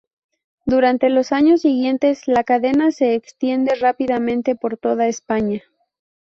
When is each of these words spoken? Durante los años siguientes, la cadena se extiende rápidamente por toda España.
Durante 0.65 1.11
los 1.11 1.31
años 1.31 1.61
siguientes, 1.61 2.27
la 2.27 2.43
cadena 2.43 2.89
se 2.89 3.13
extiende 3.13 3.75
rápidamente 3.75 4.55
por 4.55 4.75
toda 4.75 5.05
España. 5.07 5.61